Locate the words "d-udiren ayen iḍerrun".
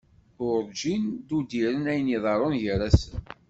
1.27-2.55